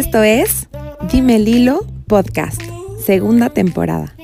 [0.00, 0.66] Esto es
[1.12, 2.62] Dime Lilo Podcast,
[3.04, 4.16] segunda temporada.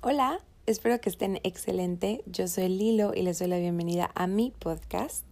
[0.00, 2.22] Hola, espero que estén excelente.
[2.24, 5.26] Yo soy Lilo y les doy la bienvenida a mi podcast.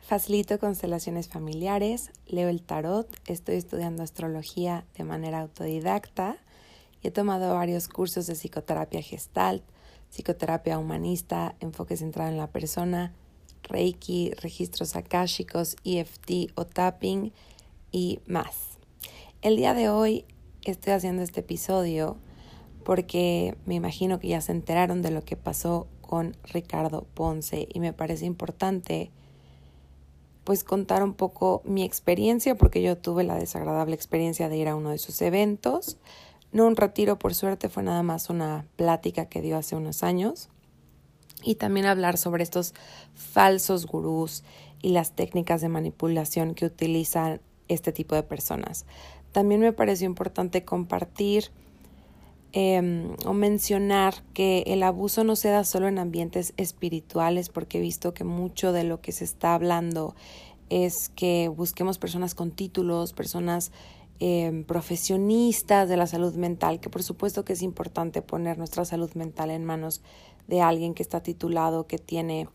[0.00, 6.38] Facilito constelaciones familiares, leo el tarot, estoy estudiando astrología de manera autodidacta
[7.02, 9.62] y he tomado varios cursos de psicoterapia gestalt,
[10.10, 13.12] psicoterapia humanista, enfoque centrado en la persona,
[13.62, 17.32] reiki, registros akáshicos, EFT o tapping
[17.92, 18.78] y más.
[19.42, 20.24] El día de hoy
[20.64, 22.16] estoy haciendo este episodio
[22.84, 27.80] porque me imagino que ya se enteraron de lo que pasó con Ricardo Ponce y
[27.80, 29.10] me parece importante
[30.48, 34.76] pues contar un poco mi experiencia, porque yo tuve la desagradable experiencia de ir a
[34.76, 35.98] uno de sus eventos.
[36.52, 40.48] No un retiro, por suerte, fue nada más una plática que dio hace unos años.
[41.42, 42.74] Y también hablar sobre estos
[43.14, 44.42] falsos gurús
[44.82, 48.86] y las técnicas de manipulación que utilizan este tipo de personas.
[49.32, 51.50] También me pareció importante compartir
[52.52, 57.80] em, o mencionar que el abuso no se da solo en ambientes espirituales, porque he
[57.82, 60.16] visto que mucho de lo que se está hablando
[60.70, 63.70] es que busquemos personas con títulos, personas
[64.20, 69.12] em, profesionistas de la salud mental, que por supuesto que es importante poner nuestra salud
[69.14, 70.02] mental en manos
[70.46, 72.48] de alguien que está titulado, que tiene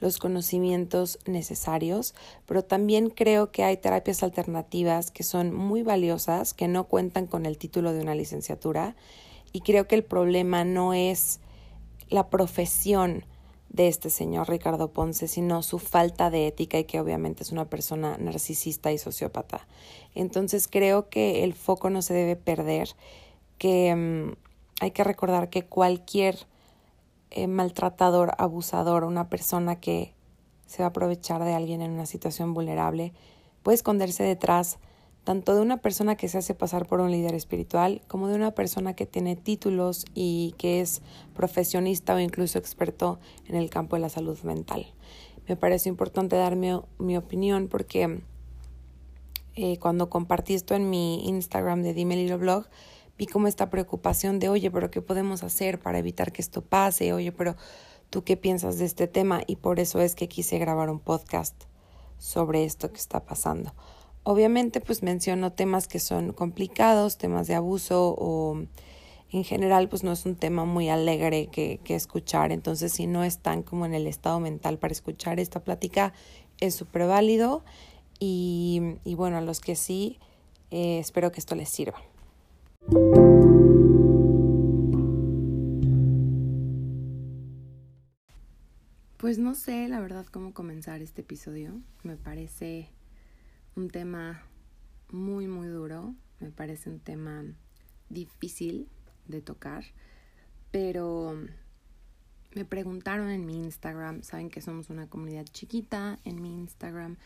[0.00, 2.14] los conocimientos necesarios,
[2.46, 7.46] pero también creo que hay terapias alternativas que son muy valiosas, que no cuentan con
[7.46, 8.96] el título de una licenciatura,
[9.52, 11.40] y creo que el problema no es
[12.08, 13.24] la profesión,
[13.70, 17.66] de este señor Ricardo Ponce, sino su falta de ética y que obviamente es una
[17.66, 19.66] persona narcisista y sociópata.
[20.14, 22.90] Entonces creo que el foco no se debe perder,
[23.58, 24.34] que mm,
[24.80, 26.46] hay que recordar que cualquier
[27.30, 30.14] eh, maltratador, abusador, una persona que
[30.66, 33.12] se va a aprovechar de alguien en una situación vulnerable,
[33.62, 34.78] puede esconderse detrás
[35.24, 38.52] tanto de una persona que se hace pasar por un líder espiritual como de una
[38.52, 41.02] persona que tiene títulos y que es
[41.34, 44.86] profesionista o incluso experto en el campo de la salud mental.
[45.46, 48.22] Me parece importante dar mi, opinión porque
[49.56, 52.66] eh, cuando compartí esto en mi Instagram de Dime Little Blog,
[53.18, 57.12] vi como esta preocupación de, oye, pero ¿qué podemos hacer para evitar que esto pase?
[57.12, 57.56] Oye, pero
[58.08, 59.42] ¿tú qué piensas de este tema?
[59.46, 61.64] Y por eso es que quise grabar un podcast
[62.18, 63.74] sobre esto que está pasando.
[64.30, 68.62] Obviamente pues menciono temas que son complicados, temas de abuso o
[69.32, 73.64] en general pues no es un tema muy alegre que, escuchar, entonces si no están
[73.64, 76.12] como en el estado mental para escuchar esta plática
[76.60, 77.64] es súper válido
[78.20, 80.20] y, bueno, a los que sí,
[80.70, 82.00] eh, espero que esto les sirva.
[89.16, 92.90] Pues no sé la verdad cómo comenzar este episodio, me parece
[93.80, 94.42] un tema
[95.10, 97.44] muy, muy duro, me parece un tema
[98.10, 98.88] difícil
[99.26, 99.84] de tocar,
[100.70, 101.34] pero
[102.54, 107.16] me preguntaron en mi Instagram, saben que somos una comunidad chiquita en mi Instagram,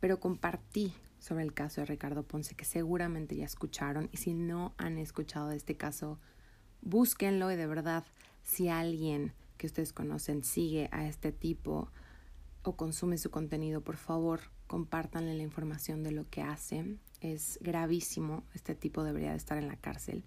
[0.00, 4.74] pero compartí sobre el caso de Ricardo Ponce, que seguramente ya escucharon, y si no
[4.76, 6.18] han escuchado de este caso,
[6.82, 8.04] búsquenlo y de verdad,
[8.42, 11.90] si alguien que ustedes conocen sigue a este tipo
[12.64, 14.40] o consume su contenido, por favor,
[14.72, 16.96] compártanle la información de lo que hace.
[17.20, 20.24] Es gravísimo, este tipo debería de estar en la cárcel.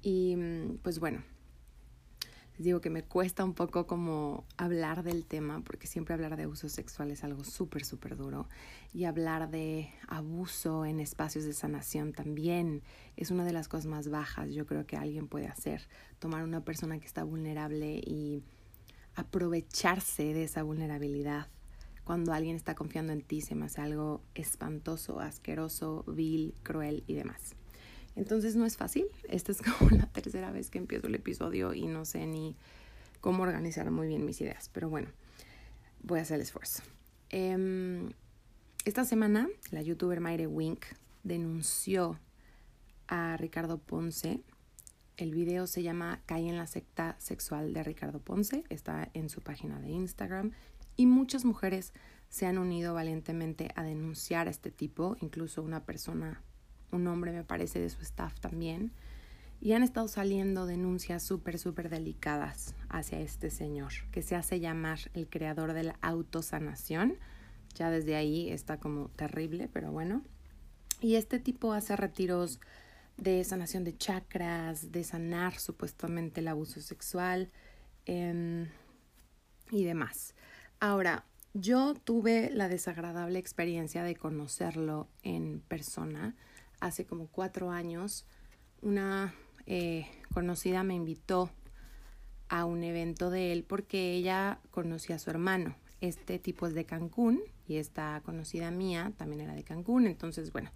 [0.00, 1.24] Y mm, pues bueno,
[2.52, 6.44] les digo que me cuesta un poco como hablar del tema, porque siempre hablar de
[6.44, 8.48] abuso sexual es algo súper, súper duro.
[8.92, 12.80] Y hablar de abuso en espacios de sanación también
[13.16, 15.82] es una de las cosas más bajas, yo creo que alguien puede hacer.
[16.20, 18.44] Tomar una persona que está vulnerable y
[19.16, 21.48] aprovecharse de esa vulnerabilidad
[22.04, 27.14] cuando alguien está confiando en ti se me hace algo espantoso, asqueroso, vil, cruel y
[27.14, 27.56] demás.
[28.16, 29.06] Entonces no es fácil.
[29.28, 32.56] Esta es como la tercera vez que empiezo el episodio y no sé ni
[33.20, 34.70] cómo organizar muy bien mis ideas.
[34.72, 35.08] Pero bueno,
[36.02, 36.82] voy a hacer el esfuerzo.
[37.30, 38.12] Em,
[38.84, 40.84] esta semana la youtuber Mayre Wink
[41.22, 42.20] denunció
[43.08, 44.42] a Ricardo Ponce.
[45.16, 48.64] El video se llama Cae en la secta sexual de Ricardo Ponce.
[48.68, 50.52] Está en su página de Instagram
[50.96, 51.92] y muchas mujeres
[52.28, 56.42] se han unido valientemente a denunciar a este tipo, incluso una persona,
[56.90, 58.92] un hombre me parece de su staff también,
[59.60, 64.98] y han estado saliendo denuncias súper, súper delicadas hacia este señor, que se hace llamar
[65.14, 67.16] el creador de la autosanación.
[67.74, 70.22] Ya desde ahí está como terrible, pero bueno.
[71.00, 72.60] Y este tipo hace retiros
[73.16, 77.50] de sanación de chakras, de sanar supuestamente el abuso sexual.
[78.04, 78.68] Em,
[79.70, 80.34] y demás.
[80.86, 86.34] Ahora, yo tuve la desagradable experiencia de conocerlo en persona
[86.78, 88.26] hace como cuatro años.
[88.82, 89.34] Una
[89.64, 91.48] eh, conocida me invitó
[92.50, 95.74] a un evento de él porque ella conocía a su hermano.
[96.02, 100.06] Este tipo es de Cancún y esta conocida mía también era de Cancún.
[100.06, 100.70] Entonces, bueno,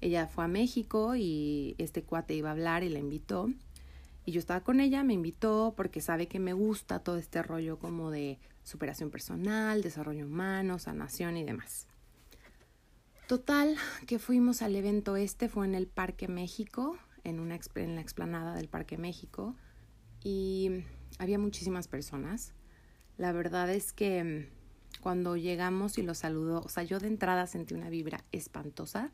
[0.00, 3.50] ella fue a México y este cuate iba a hablar y la invitó.
[4.24, 7.78] Y yo estaba con ella, me invitó porque sabe que me gusta todo este rollo
[7.78, 8.38] como de
[8.70, 11.86] superación personal, desarrollo humano, sanación y demás.
[13.26, 13.76] Total,
[14.06, 18.54] que fuimos al evento este, fue en el Parque México, en, una, en la explanada
[18.54, 19.54] del Parque México,
[20.22, 20.84] y
[21.18, 22.54] había muchísimas personas.
[23.18, 27.46] La verdad es que mm, cuando llegamos y lo saludó, o sea, yo de entrada
[27.46, 29.12] sentí una vibra espantosa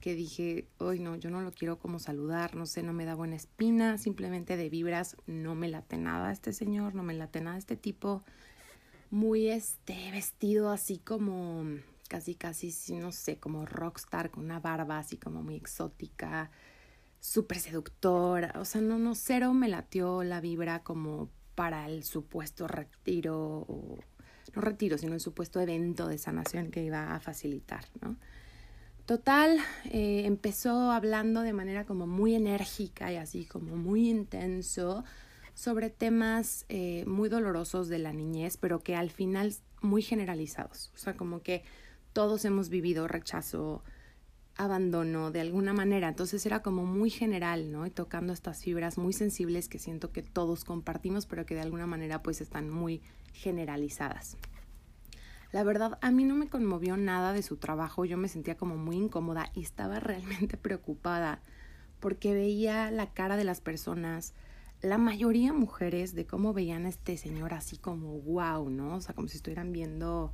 [0.00, 3.14] que dije, hoy no, yo no lo quiero como saludar, no sé, no me da
[3.14, 7.56] buena espina, simplemente de vibras, no me late nada este señor, no me late nada
[7.56, 8.24] este tipo,
[9.12, 11.64] muy este vestido así como
[12.08, 16.50] casi casi no sé como rockstar con una barba así como muy exótica
[17.20, 18.54] súper seductora.
[18.58, 23.66] O sea no no cero me latió la vibra como para el supuesto retiro
[24.54, 28.16] no retiro sino el supuesto evento de sanación que iba a facilitar no
[29.04, 35.04] total eh, empezó hablando de manera como muy enérgica y así como muy intenso
[35.54, 40.90] sobre temas eh, muy dolorosos de la niñez, pero que al final muy generalizados.
[40.94, 41.62] O sea, como que
[42.12, 43.82] todos hemos vivido rechazo,
[44.56, 46.08] abandono de alguna manera.
[46.08, 47.86] Entonces era como muy general, ¿no?
[47.86, 51.86] Y tocando estas fibras muy sensibles que siento que todos compartimos, pero que de alguna
[51.86, 53.02] manera pues están muy
[53.32, 54.36] generalizadas.
[55.52, 58.76] La verdad, a mí no me conmovió nada de su trabajo, yo me sentía como
[58.76, 61.42] muy incómoda y estaba realmente preocupada
[62.00, 64.34] porque veía la cara de las personas,
[64.82, 68.96] la mayoría mujeres de cómo veían a este señor así como wow, ¿no?
[68.96, 70.32] O sea, como si estuvieran viendo,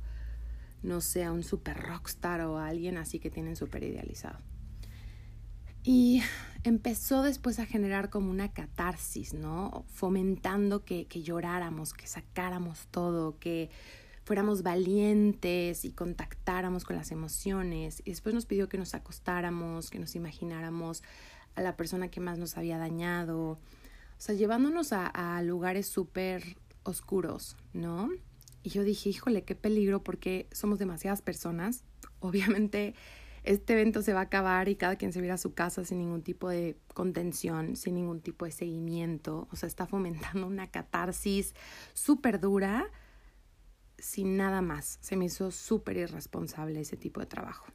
[0.81, 4.39] no sé, a un super rockstar o a alguien así que tienen súper idealizado.
[5.83, 6.23] Y
[6.63, 9.85] empezó después a generar como una catarsis, ¿no?
[9.87, 13.69] Fomentando que, que lloráramos, que sacáramos todo, que
[14.25, 18.01] fuéramos valientes y contactáramos con las emociones.
[18.03, 21.03] Y después nos pidió que nos acostáramos, que nos imagináramos
[21.55, 23.59] a la persona que más nos había dañado,
[24.19, 28.09] o sea, llevándonos a, lugares súper oscuros, ¿no?
[28.63, 31.85] Y yo dije, híjole, qué peligro porque somos demasiadas personas.
[32.19, 32.95] Obviamente
[33.43, 35.85] este evento se va a acabar y cada quien se va a, a su casa
[35.85, 39.47] sin ningún tipo de contención, sin ningún tipo de seguimiento.
[39.51, 41.55] O sea, está fomentando una catarsis
[41.93, 42.91] súper dura
[43.97, 44.99] sin nada más.
[44.99, 47.67] Se me hizo súper irresponsable ese tipo de trabajo.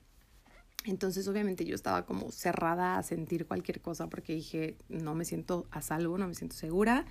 [0.84, 5.66] Entonces obviamente yo estaba como cerrada a sentir cualquier cosa porque dije, no me siento
[5.70, 7.06] a salvo, no me siento segura.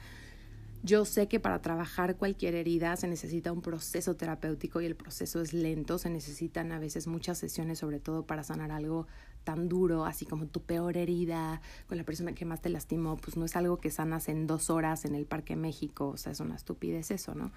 [0.83, 5.41] Yo sé que para trabajar cualquier herida se necesita un proceso terapéutico y el proceso
[5.41, 9.07] es lento, se necesitan a veces muchas sesiones, sobre todo para sanar algo
[9.45, 13.37] tan duro, así como tu peor herida con la persona que más te lastimó, pues
[13.37, 16.41] no es algo que sanas en dos horas en el Parque México, o sea, es
[16.41, 17.51] una estupidez eso, ¿no?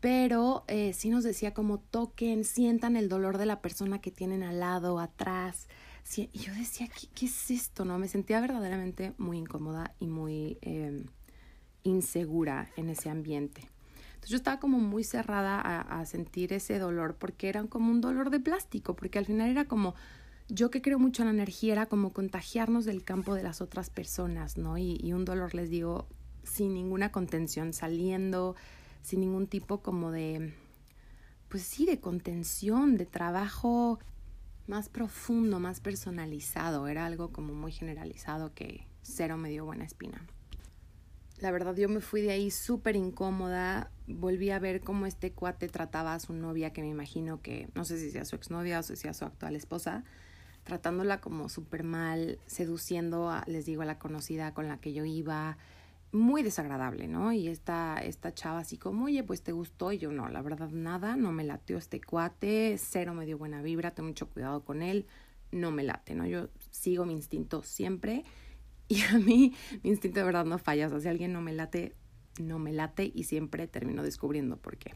[0.00, 4.42] Pero eh, sí nos decía como toquen, sientan el dolor de la persona que tienen
[4.42, 5.66] al lado, atrás.
[6.16, 7.84] y yo decía, ¿qué, es esto?
[7.84, 11.06] no Me sentía verdaderamente muy incómoda y muy em,
[11.82, 13.68] insegura en ese ambiente.
[14.14, 18.00] Entonces yo estaba como muy cerrada a, a, sentir ese dolor porque era como un
[18.00, 19.94] dolor de plástico, porque al final era como,
[20.48, 23.90] yo que creo mucho en la energía, era como contagiarnos del campo de las otras
[23.90, 24.78] personas, ¿no?
[24.78, 26.08] Y, y un dolor, les digo,
[26.42, 28.56] sin ninguna contención, saliendo,
[29.02, 30.54] sin ningún tipo como de,
[31.48, 33.98] pues sí, de contención, de trabajo
[34.66, 36.88] más profundo, más personalizado.
[36.88, 40.26] Era algo como muy generalizado que cero me dio buena espina.
[41.40, 45.68] La verdad yo me fui de ahí súper incómoda, volví a ver cómo este cuate
[45.68, 48.82] trataba a su novia, que me imagino que, no sé si sea su exnovia o
[48.82, 50.02] si sea su actual esposa,
[50.64, 55.04] tratándola como súper mal, seduciendo, a, les digo, a la conocida con la que yo
[55.04, 55.58] iba,
[56.12, 57.32] muy desagradable, ¿no?
[57.32, 59.92] Y esta, esta chava así como, oye, pues te gustó.
[59.92, 63.62] Y yo, no, la verdad, nada, no me lateó este cuate, cero me dio buena
[63.62, 65.06] vibra, tengo mucho cuidado con él,
[65.50, 66.26] no me late, ¿no?
[66.26, 68.24] Yo sigo mi instinto siempre
[68.88, 70.88] y a mí mi instinto de verdad no falla.
[70.98, 71.94] Si alguien no me late,
[72.40, 74.94] no me late y siempre termino descubriendo por qué.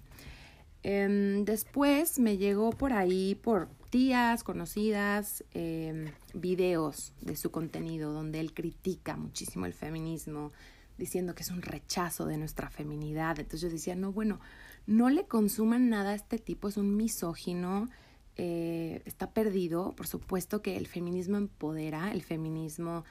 [0.85, 8.41] Em, después me llegó por ahí, por tías, conocidas, eh, videos de su contenido donde
[8.41, 10.51] él critica muchísimo el feminismo,
[10.99, 13.39] diciendo que es un rechazo de nuestra feminidad.
[13.39, 14.41] Entonces yo decía, no, bueno,
[14.87, 17.89] no le consuman nada a este tipo, es un misógino,
[18.37, 19.95] eh, está perdido.
[19.97, 23.05] Por supuesto que el feminismo empodera, el feminismo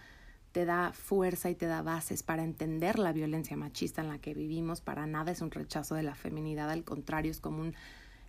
[0.51, 4.33] te da fuerza y te da bases para entender la violencia machista en la que
[4.33, 4.81] vivimos.
[4.81, 7.73] Para nada es un rechazo de la feminidad, al contrario, es como un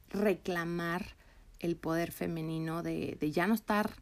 [0.08, 1.16] reclamar
[1.58, 3.92] el poder femenino de, de ya no estar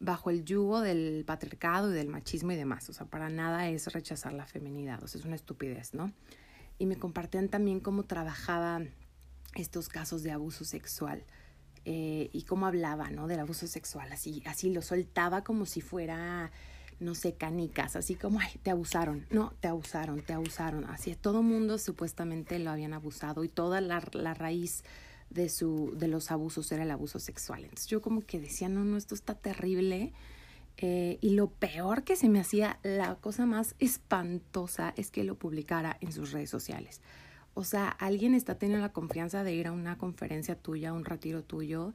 [0.00, 2.88] bajo el yugo del patriarcado y del machismo y demás.
[2.88, 6.12] O sea, para nada es rechazar la feminidad, o sea, es una estupidez, ¿no?
[6.78, 8.82] Y me compartían también cómo trabajaba
[9.54, 11.24] estos casos de abuso sexual
[11.84, 13.26] eh, y cómo hablaba, ¿no?
[13.26, 16.52] Del abuso sexual, así, así lo soltaba como si fuera,
[17.00, 21.42] no sé, canicas, así como, ay, te abusaron, no, te abusaron, te abusaron, así, todo
[21.42, 24.84] mundo supuestamente lo habían abusado y toda la, la raíz
[25.30, 27.64] de, su, de los abusos era el abuso sexual.
[27.64, 30.12] Entonces yo como que decía, no, no, esto está terrible.
[30.76, 35.34] Eh, y lo peor que se me hacía, la cosa más espantosa es que lo
[35.36, 37.00] publicara en sus redes sociales.
[37.54, 41.04] O sea, alguien está teniendo la confianza de ir a una conferencia tuya, a un
[41.04, 41.94] retiro tuyo,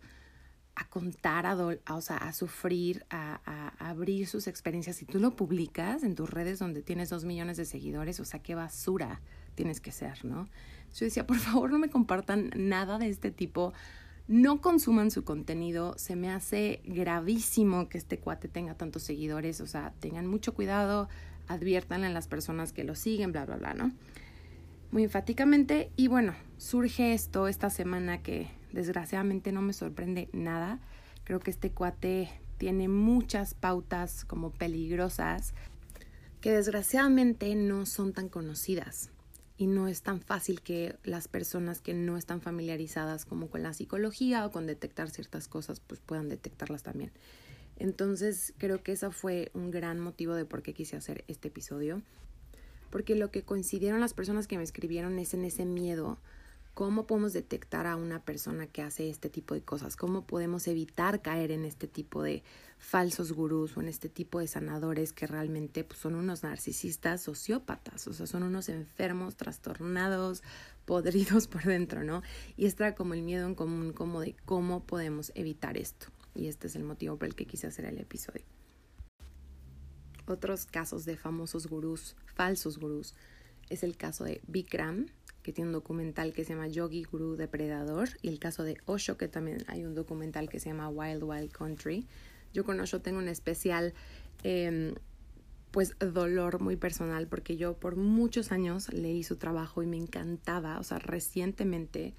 [0.75, 4.97] a contar, a, o sea, a sufrir, a, a, abrir sus experiencias.
[4.97, 8.41] Si tú lo publicas en tus redes donde tienes dos millones de seguidores, o sea,
[8.41, 9.21] qué basura
[9.53, 10.47] tienes que ser, ¿no?
[10.95, 13.73] Yo decía, por favor, no me compartan nada de este tipo.
[14.27, 15.95] No consuman su contenido.
[15.97, 19.59] Se me hace gravísimo que este cuate tenga tantos seguidores.
[19.61, 21.09] O sea, tengan mucho cuidado,
[21.47, 23.91] adviértanle a las personas que lo siguen, bla, bla, bla, ¿no?
[24.91, 25.89] Muy enfáticamente.
[25.95, 30.79] Y bueno, surge esto esta semana que desgraciadamente no me sorprende nada.
[31.23, 35.53] Creo que este cuate tiene muchas pautas como peligrosas
[36.39, 39.12] que desgraciadamente no son tan conocidas
[39.57, 43.73] y no es tan fácil que las personas que no están familiarizadas como con la
[43.73, 47.11] psicología o con detectar ciertas cosas pues puedan detectarlas también.
[47.77, 52.01] Entonces creo que eso fue un gran motivo de por qué quise hacer este episodio.
[52.89, 56.19] Porque lo que coincidieron las personas que me escribieron es en ese miedo
[56.73, 59.95] ¿Cómo podemos detectar a una persona que hace este tipo de cosas?
[59.95, 62.41] ¿Cómo podemos evitar caer en este tipo de
[62.79, 68.07] falsos gurús o en este tipo de sanadores que realmente pues, son unos narcisistas sociópatas?
[68.07, 70.41] O sea, son unos enfermos, trastornados,
[70.85, 72.23] podridos por dentro, ¿no?
[72.57, 76.07] Y está como el miedo en común, como de cómo podemos evitar esto.
[76.33, 78.45] Y este es el motivo por el que quise hacer el episodio.
[80.25, 83.13] Otros casos de famosos gurús, falsos gurús,
[83.69, 85.05] es el caso de Bikram,
[85.43, 89.17] que tiene un documental que se llama Yogi Guru Depredador, y el caso de Osho,
[89.17, 92.07] que también hay un documental que se llama Wild Wild Country.
[92.53, 93.93] Yo con Osho tengo un especial,
[94.43, 94.95] em,
[95.71, 100.79] pues, dolor muy personal, porque yo por muchos años leí su trabajo y me encantaba.
[100.79, 102.13] O sea, recientemente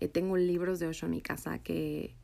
[0.00, 2.14] eh, tengo libros de Osho en mi casa que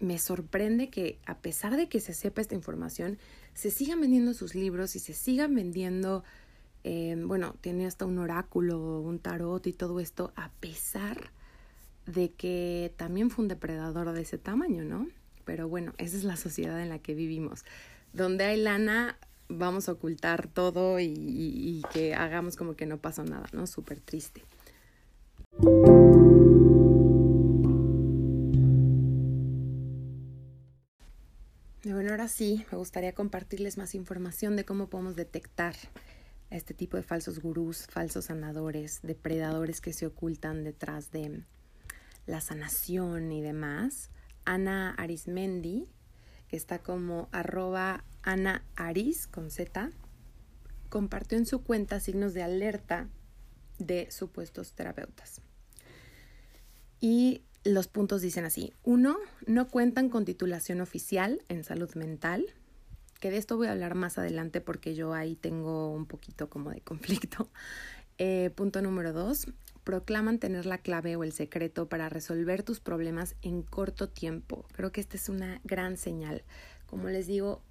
[0.00, 3.18] me sorprende que a pesar de que se sepa esta información,
[3.54, 6.24] se sigan vendiendo sus libros y se sigan vendiendo
[6.84, 11.30] eh, bueno, tiene hasta un oráculo, un tarot y todo esto, a pesar
[12.06, 15.08] de que también fue un depredador de ese tamaño, ¿no?
[15.44, 17.64] Pero bueno, esa es la sociedad en la que vivimos.
[18.12, 19.18] Donde hay lana,
[19.48, 23.66] vamos a ocultar todo y, que hagamos como que no pasó nada, ¿no?
[23.66, 24.42] Súper triste.
[31.84, 35.74] Bueno, ahora sí, me gustaría compartirles más información de cómo podemos detectar
[36.50, 41.44] este tipo de falsos gurús, falsos sanadores, depredadores que se ocultan detrás de
[42.26, 44.10] la sanación y demás.
[44.44, 45.86] Ana Arismendi,
[46.48, 49.90] que está como arroba Ana Aris con Z,
[50.88, 53.08] compartió en su cuenta signos de alerta
[53.78, 55.40] de supuestos terapeutas.
[57.00, 58.72] Y los puntos dicen así.
[58.82, 59.16] Uno,
[59.46, 62.44] no cuentan con titulación oficial en salud mental
[63.20, 66.70] que de esto voy a hablar más adelante porque yo ahí tengo un poquito como
[66.70, 67.48] de conflicto.
[68.22, 69.46] Eh, punto número dos,
[69.82, 74.66] proclaman tener la clave o el secreto para resolver tus problemas en corto tiempo.
[74.72, 76.44] Creo que esta es una gran señal.
[76.84, 77.62] Como les digo,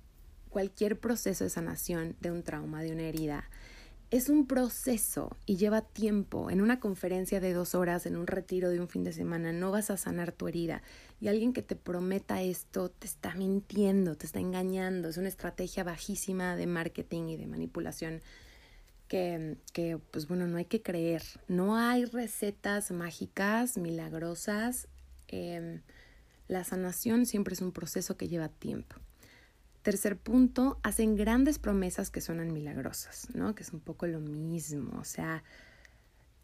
[0.49, 3.47] cualquier proceso de sanación de un trauma, de una herida,
[4.11, 6.49] es un proceso y lleva tiempo.
[6.49, 9.71] En una conferencia de dos horas, en un retiro de un fin de semana, no
[9.71, 10.81] vas a sanar tu herida.
[11.21, 15.09] Y alguien que te prometa esto te está mintiendo, te está engañando.
[15.09, 18.21] Es una estrategia bajísima de marketing y de manipulación
[19.07, 21.21] que, que pues bueno, no hay que creer.
[21.47, 24.87] No hay recetas mágicas, milagrosas.
[25.27, 25.81] Em,
[26.47, 28.95] la sanación siempre es un proceso que lleva tiempo.
[29.81, 33.55] Tercer punto, hacen grandes promesas que suenan milagrosas, ¿no?
[33.55, 35.43] Que es un poco lo mismo, o sea,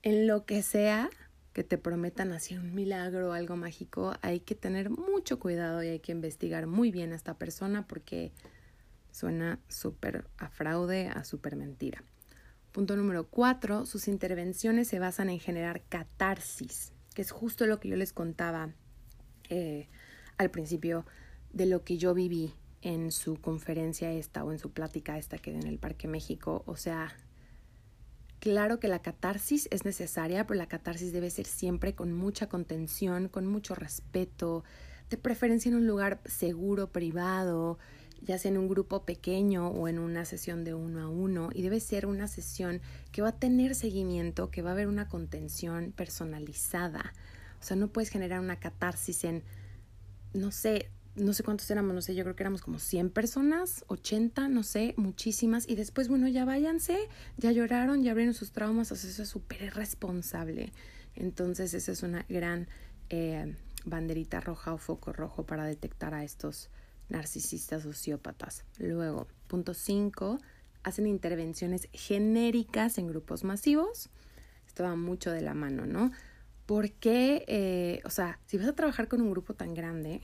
[0.04, 1.10] en lo que sea
[1.56, 5.88] que te prometan así un milagro o algo mágico, hay que tener mucho cuidado y
[5.88, 8.34] hay que investigar muy bien a esta persona porque
[9.12, 12.04] suena súper a fraude, a súper mentira.
[12.74, 17.88] Punto número cuatro, sus intervenciones se basan en generar catarsis, que es justo lo que
[17.88, 18.74] yo les contaba
[19.48, 19.88] eh,
[20.38, 21.06] al principio
[21.54, 22.54] de lo que yo viví
[22.86, 26.62] en su conferencia esta o en su plática esta que dio en el Parque México.
[26.68, 27.18] O sea,
[28.40, 33.28] claro que la catarsis es necesaria, pero la catarsis debe ser siempre con mucha contención,
[33.28, 34.64] con mucho respeto,
[35.10, 37.80] de preferencia en un lugar seguro, privado,
[38.22, 41.64] ya sea en un grupo pequeño o en una sesión de uno a uno, y
[41.64, 45.92] debe ser una sesión que va a tener seguimiento, que va a haber una contención
[45.92, 47.14] personalizada.
[47.60, 49.44] O sea, no puedes generar una catarsis en,
[50.34, 53.86] no sé, no sé cuántos éramos, no sé, yo creo que éramos como 100 personas,
[53.88, 55.68] 80, no sé, muchísimas.
[55.68, 57.08] Y después, bueno, ya váyanse,
[57.38, 60.74] ya lloraron, ya abrieron sus traumas, o sea, eso es súper irresponsable.
[61.16, 62.68] Entonces, esa es una gran
[63.10, 63.56] eh,
[63.86, 66.70] banderita roja o foco rojo para detectar a estos
[67.08, 68.66] narcisistas sociópatas.
[68.78, 70.40] Luego, punto 5,
[70.84, 74.10] hacen intervenciones genéricas en grupos masivos.
[74.68, 76.12] Esto va mucho de la mano, ¿no?
[76.66, 80.22] Porque, eh, o sea, si vas a trabajar con un grupo tan grande,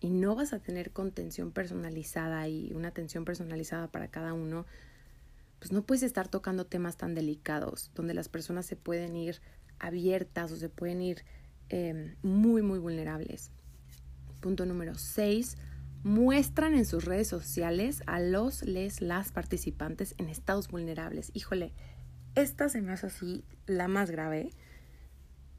[0.00, 4.66] y no vas a tener contención personalizada y una atención personalizada para cada uno,
[5.58, 9.40] pues no puedes estar tocando temas tan delicados, donde las personas se pueden ir
[9.78, 11.24] abiertas o se pueden ir
[11.68, 13.50] em, muy, muy vulnerables.
[14.40, 15.56] Punto número 6.
[16.04, 21.32] Muestran en sus redes sociales a los, les, las participantes en estados vulnerables.
[21.34, 21.72] Híjole,
[22.36, 24.50] esta se me hace así la más grave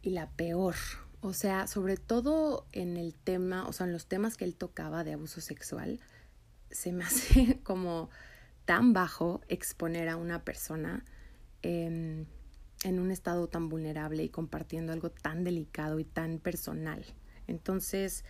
[0.02, 0.76] y la peor.
[1.22, 5.04] O sea, sobre todo en el tema, o sea, en los temas que él tocaba
[5.04, 6.00] de abuso sexual,
[6.70, 8.10] se me hace como
[8.66, 11.04] tan bajo exponer a una persona
[11.62, 12.28] en,
[12.84, 17.06] en un estado tan vulnerable y compartiendo algo tan delicado y tan personal.
[17.48, 18.24] Entonces,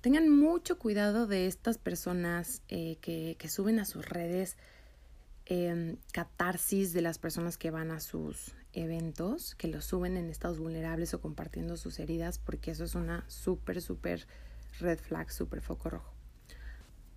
[0.00, 4.56] tengan mucho cuidado de estas personas eh, que, suben a sus redes
[5.46, 10.58] eh, catarsis de las personas que van a sus eventos que los suben en estados
[10.58, 14.26] vulnerables o compartiendo sus heridas, porque eso es una súper, súper
[14.80, 16.12] red flag, súper foco rojo.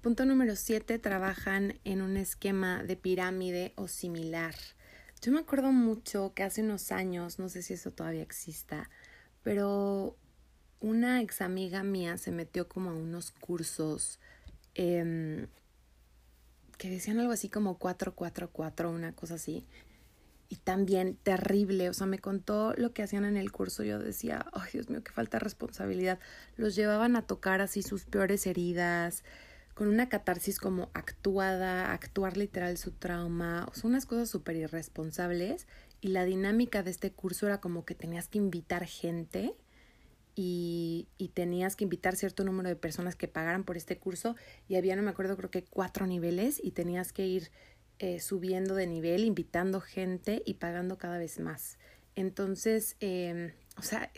[0.02, 4.54] Punto número 7, trabajan en un esquema de pirámide o similar.
[5.22, 8.90] Yo me acuerdo mucho que hace unos años, no sé si eso todavía exista,
[9.42, 10.16] pero
[10.80, 14.20] una ex amiga mía se metió como a unos cursos
[14.76, 15.48] eh,
[16.78, 19.66] que decían algo así como 444, una cosa así
[20.50, 21.90] y también terrible.
[21.90, 23.84] O sea, me contó lo que hacían en el curso.
[23.84, 26.20] Yo decía, ay, Dios mío, qué falta de responsabilidad.
[26.56, 29.24] Los llevaban a tocar así sus peores heridas,
[29.74, 33.68] con una catarsis como actuada, actuar literal su trauma.
[33.72, 35.68] O sea, unas cosas súper irresponsables.
[36.02, 39.56] Y la dinámica de este curso era como que tenías que invitar gente.
[40.38, 44.36] Y, y, tenías que invitar cierto número de personas que pagaran por este curso
[44.68, 47.52] y había, no me acuerdo, creo que cuatro niveles y tenías que ir
[48.00, 51.78] eh, subiendo de nivel, invitando gente y pagando cada vez más.
[52.16, 54.12] Entonces, em, o sea,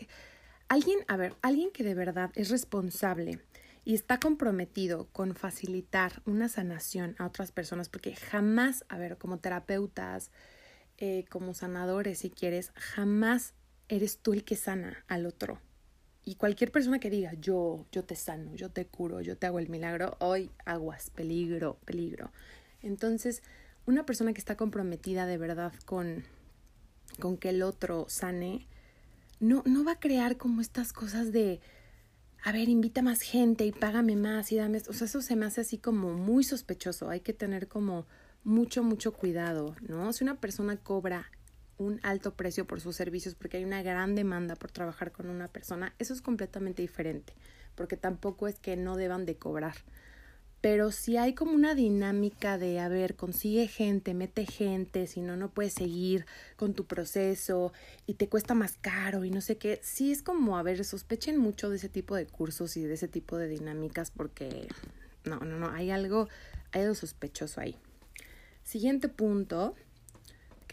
[0.67, 3.39] alguien, a ver, alguien que de verdad es responsable
[3.86, 9.38] y está comprometido con facilitar una sanación a otras personas, porque jamás, a ver, como
[9.38, 10.32] terapeutas,
[10.97, 13.53] eh, como sanadores, si quieres, jamás
[13.89, 15.62] eres tú el que sana al otro.
[16.28, 19.60] Y cualquier persona que diga, yo, yo te sano, yo te curo, yo te hago
[19.60, 22.34] el milagro, hoy aguas, peligro, peligro.
[22.82, 23.42] Entonces,
[23.86, 26.26] una persona que está comprometida de verdad con,
[27.22, 28.68] con que el otro sane,
[29.40, 31.62] no, no va a crear como estas cosas de,
[32.44, 35.46] a ver, invita más gente y págame más y dame, o sea, eso se me
[35.46, 38.06] hace así como muy sospechoso, hay que tener como
[38.44, 40.12] mucho, mucho cuidado, ¿no?
[40.12, 41.32] Si una persona cobra
[41.78, 45.48] un alto precio por sus servicios porque hay una gran demanda por trabajar con una
[45.48, 47.34] persona, eso es completamente diferente,
[47.76, 49.76] porque tampoco es que no deban de cobrar.
[50.60, 55.38] Pero si hay como una dinámica de, a ver, consigue gente, mete gente, si no,
[55.38, 57.74] no puedes seguir con tu proceso
[58.08, 61.38] y te cuesta más caro y no sé qué, sí es como, a ver, sospechen
[61.38, 64.68] mucho de ese tipo de cursos y de ese tipo de dinámicas porque
[65.26, 66.28] no, no, no, hay algo,
[66.72, 67.78] hay algo sospechoso ahí.
[68.63, 69.76] Siguiente punto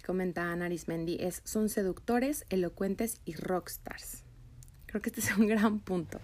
[0.05, 4.23] que comenta Ana Arismendi es, son seductores, elocuentes y rockstars.
[4.85, 6.21] Creo que este es un gran punto.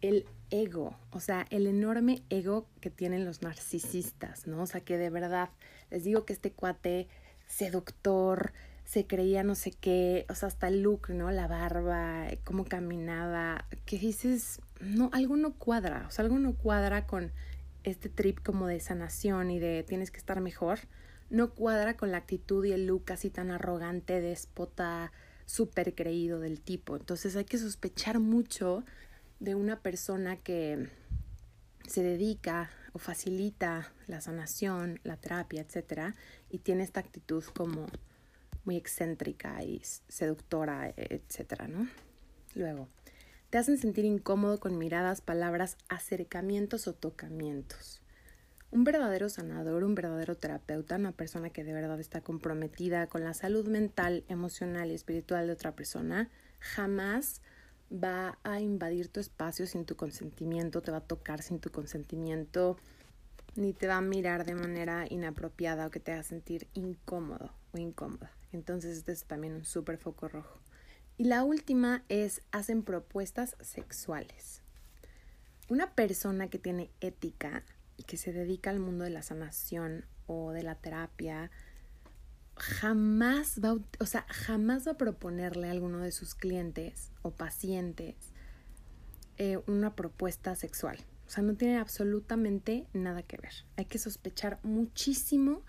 [0.00, 4.62] El ego, o sea, el enorme ego que tienen los narcisistas, ¿no?
[4.62, 5.50] O sea, que de verdad,
[5.90, 7.06] les digo que este cuate
[7.46, 11.30] seductor, se creía no sé qué, o sea, hasta el look, ¿no?
[11.30, 17.06] La barba, cómo caminaba, que dices, no, algo no cuadra, o sea, algo no cuadra
[17.06, 17.30] con
[17.84, 20.80] este trip como de sanación y de tienes que estar mejor,
[21.32, 25.12] no cuadra con la actitud y el look así tan arrogante, déspota,
[25.46, 26.94] súper creído del tipo.
[26.94, 28.84] Entonces hay que sospechar mucho
[29.40, 30.90] de una persona que
[31.88, 36.14] se dedica o facilita la sanación, la terapia, etcétera,
[36.50, 37.86] y tiene esta actitud como
[38.64, 41.88] muy excéntrica y seductora, etcétera, ¿no?
[42.54, 42.88] Luego,
[43.48, 48.01] te hacen sentir incómodo con miradas, palabras, acercamientos o tocamientos.
[48.72, 53.34] Un verdadero sanador, un verdadero terapeuta, una persona que de verdad está comprometida con la
[53.34, 57.42] salud mental, emocional y espiritual de otra persona, jamás
[57.92, 62.78] va a invadir tu espacio sin tu consentimiento, te va a tocar sin tu consentimiento,
[63.56, 67.78] ni te va a mirar de manera inapropiada o que te haga sentir incómodo o
[67.78, 68.30] incómoda.
[68.52, 70.58] Entonces este es también un súper foco rojo.
[71.18, 74.62] Y la última es hacen propuestas sexuales.
[75.68, 77.64] Una persona que tiene ética
[78.04, 81.50] que se dedica al mundo de la sanación o de la terapia,
[82.56, 88.16] jamás va, o sea, jamás va a proponerle a alguno de sus clientes o pacientes
[89.38, 90.98] eh, una propuesta sexual.
[91.26, 93.52] O sea, no tiene absolutamente nada que ver.
[93.76, 95.62] Hay que sospechar muchísimo.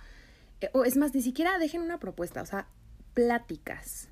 [0.61, 2.67] Eh, o es más, ni siquiera dejen una propuesta, o sea,
[3.13, 4.09] pláticas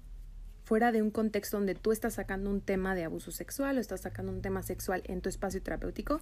[0.72, 4.00] fuera de un contexto donde tú estás sacando un tema de abuso sexual o estás
[4.00, 6.22] sacando un tema sexual en tu espacio terapéutico,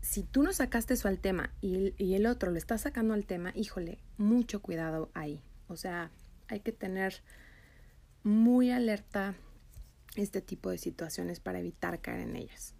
[0.00, 3.26] si tú no sacaste eso al tema y, y el otro lo está sacando al
[3.26, 5.42] tema, híjole, mucho cuidado ahí.
[5.68, 6.10] O sea,
[6.48, 7.22] hay que tener
[8.22, 9.34] muy alerta
[10.16, 12.74] este tipo de situaciones para evitar caer en ellas.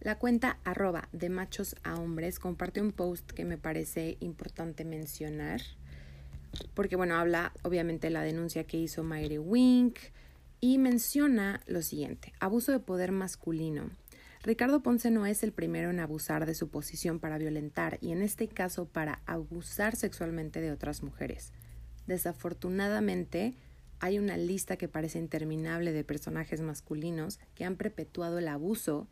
[0.00, 5.60] La cuenta arroba de machos a hombres comparte un post que me parece importante mencionar,
[6.74, 9.98] porque bueno, habla obviamente de la denuncia que hizo Mayre Wink
[10.60, 13.90] y menciona lo siguiente, abuso de poder masculino.
[14.42, 18.22] Ricardo Ponce no es el primero en abusar de su posición para violentar y en
[18.22, 21.52] este caso para abusar sexualmente de otras mujeres.
[22.06, 23.54] Desafortunadamente,
[24.00, 29.08] hay una lista que parece interminable de personajes masculinos que han perpetuado el abuso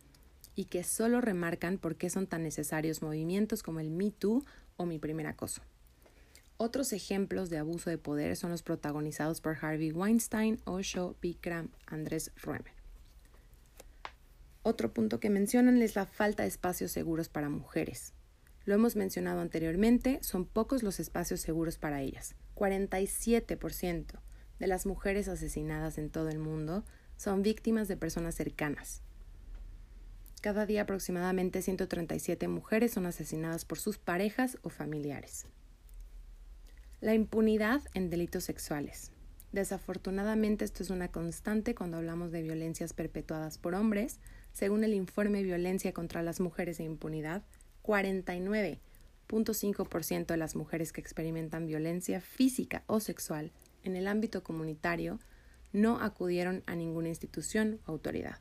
[0.55, 4.45] y que solo remarcan por qué son tan necesarios movimientos como el Me Too
[4.77, 5.61] o Mi Primer Acoso.
[6.57, 12.33] Otros ejemplos de abuso de poder son los protagonizados por Harvey Weinstein, Osho, Bikram, Andrés
[12.43, 12.73] Ruemer.
[14.69, 18.15] Otro punto que mencionan es la falta de espacios seguros para mujeres.
[18.65, 22.35] Lo hemos mencionado anteriormente, son pocos los espacios seguros para ellas.
[22.57, 24.07] 47%
[24.59, 26.85] de las mujeres asesinadas en todo el mundo
[27.17, 29.03] son víctimas de personas cercanas.
[30.41, 35.47] Cada día aproximadamente 137 mujeres son asesinadas por sus parejas o familiares.
[37.01, 39.13] La impunidad en delitos sexuales.
[39.53, 44.19] Desafortunadamente esto es una constante cuando hablamos de violencias perpetuadas por hombres,
[44.57, 47.43] según el informe Violencia contra las Mujeres e Impunidad,
[47.83, 53.53] 49.5% de las mujeres que experimentan violencia física o sexual
[53.85, 55.21] en el ámbito comunitario
[55.75, 58.39] no acudieron a ninguna institución o autoridad.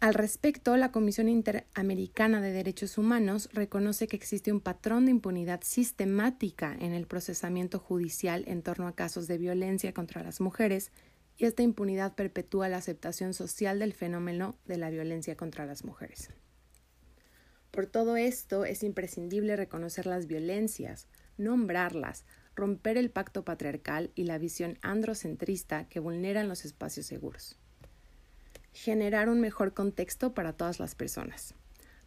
[0.00, 5.60] Al respecto, la Comisión Interamericana de Derechos Humanos reconoce que existe un patrón de impunidad
[5.62, 10.90] sistemática en el procesamiento judicial en torno a casos de violencia contra las mujeres
[11.36, 16.30] y esta impunidad perpetúa la aceptación social del fenómeno de la violencia contra las mujeres.
[17.70, 24.38] Por todo esto es imprescindible reconocer las violencias, nombrarlas, romper el pacto patriarcal y la
[24.38, 27.58] visión androcentrista que vulneran los espacios seguros.
[28.72, 31.54] Generar un mejor contexto para todas las personas.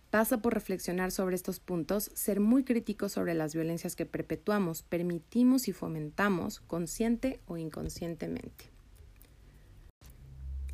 [0.09, 5.67] Pasa por reflexionar sobre estos puntos, ser muy críticos sobre las violencias que perpetuamos, permitimos
[5.67, 8.76] y fomentamos, consciente o inconscientemente.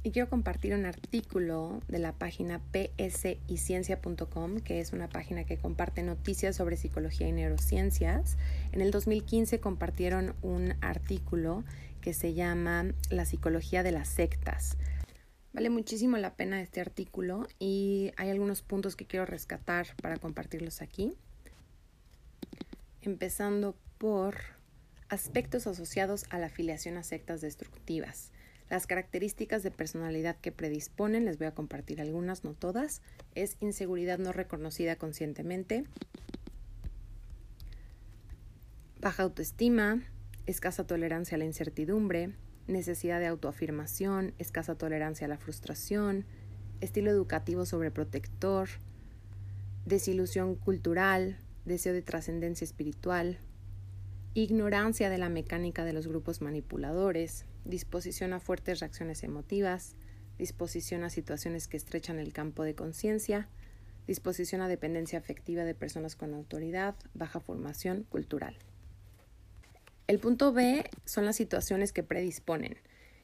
[0.06, 2.60] Y quiero compartir un artículo de la página
[2.98, 8.36] psiciencia.com, que es una página que comparte noticias sobre psicología y neurociencias.
[8.74, 11.64] En el 2015 compartieron un artículo
[12.02, 14.76] que se llama La psicología de las sectas.
[15.54, 20.82] Vale muchísimo la pena este artículo y hay algunos puntos que quiero rescatar para compartirlos
[20.82, 21.14] aquí.
[23.02, 24.36] Empezando por
[25.08, 28.33] aspectos asociados a la afiliación a sectas destructivas.
[28.70, 33.02] Las características de personalidad que predisponen, les voy a compartir algunas, no todas,
[33.36, 35.86] es inseguridad no reconocida conscientemente,
[39.00, 40.02] baja autoestima,
[40.46, 42.34] escasa tolerancia a la incertidumbre,
[42.68, 46.26] necesidad de autoafirmación, escasa tolerancia a la frustración,
[46.80, 48.70] estilo educativo sobreprotector,
[49.86, 53.38] desilusión cultural, deseo de trascendencia espiritual,
[54.34, 59.96] ignorancia de la mecánica de los grupos manipuladores, disposición a fuertes reacciones emotivas,
[60.38, 63.48] disposición a situaciones que estrechan el campo de conciencia,
[64.08, 68.58] disposición a dependencia afectiva de personas con autoridad, baja formación cultural.
[70.08, 72.78] El punto B son las situaciones que predisponen,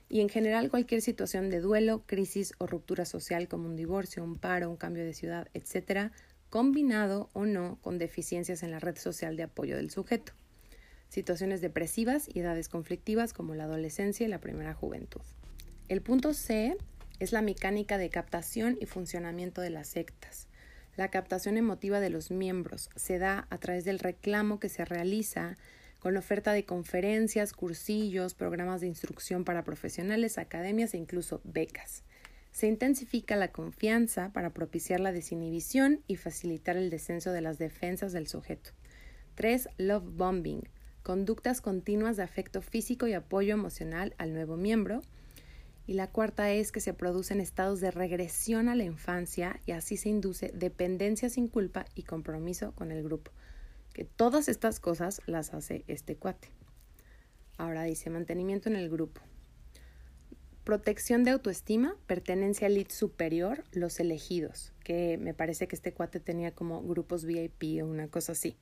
[0.07, 4.37] y en general cualquier situación de duelo, crisis o ruptura social como un divorcio, un
[4.37, 6.11] paro, un cambio de ciudad, etc.,
[6.49, 10.33] combinado o no con deficiencias en la red social de apoyo del sujeto
[11.09, 15.21] situaciones depresivas y edades conflictivas como la adolescencia y la primera juventud.
[15.89, 16.77] El punto C
[17.19, 20.47] es la mecánica de captación y funcionamiento de las sectas.
[20.95, 25.57] La captación emotiva de los miembros se da a través del reclamo que se realiza
[25.99, 32.03] con oferta de conferencias, cursillos, programas de instrucción para profesionales, academias e incluso becas.
[32.51, 38.11] Se intensifica la confianza para propiciar la desinhibición y facilitar el descenso de las defensas
[38.11, 38.71] del sujeto.
[39.35, 39.69] 3.
[39.77, 40.63] Love bombing.
[41.03, 45.01] Conductas continuas de afecto físico y apoyo emocional al nuevo miembro.
[45.87, 49.97] Y la cuarta es que se producen estados de regresión a la infancia y así
[49.97, 53.31] se induce dependencia sin culpa y compromiso con el grupo.
[53.93, 56.49] Que todas estas cosas las hace este cuate.
[57.57, 59.21] Ahora dice mantenimiento en el grupo.
[60.63, 66.19] Protección de autoestima, pertenencia al lead superior, los elegidos, que me parece que este cuate
[66.19, 68.55] tenía como grupos VIP o una cosa así.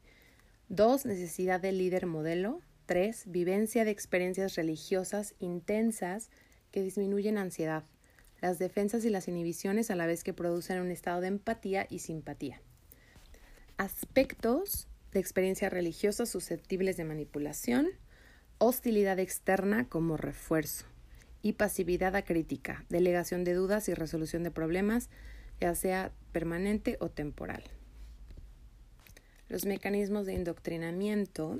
[0.70, 2.62] Dos, necesidad de líder modelo.
[2.86, 6.30] Tres, vivencia de experiencias religiosas intensas
[6.72, 7.86] que disminuyen ansiedad,
[8.42, 12.00] las defensas y las inhibiciones a la vez que producen un estado de empatía y
[12.00, 12.62] simpatía.
[13.78, 17.88] Aspectos de experiencia religiosa susceptibles de manipulación,
[18.58, 20.86] hostilidad externa como refuerzo
[21.42, 25.10] y pasividad acrítica, delegación de dudas y resolución de problemas,
[25.62, 27.64] ya sea permanente o temporal.
[29.50, 31.60] Los mecanismos de indoctrinamiento